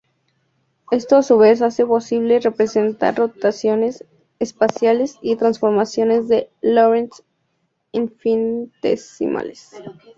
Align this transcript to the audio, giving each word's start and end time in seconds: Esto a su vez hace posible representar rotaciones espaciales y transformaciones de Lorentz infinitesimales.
Esto 0.89 1.15
a 1.17 1.21
su 1.21 1.37
vez 1.37 1.61
hace 1.61 1.85
posible 1.85 2.39
representar 2.39 3.15
rotaciones 3.15 4.03
espaciales 4.39 5.19
y 5.21 5.35
transformaciones 5.35 6.27
de 6.27 6.49
Lorentz 6.63 7.21
infinitesimales. 7.91 9.73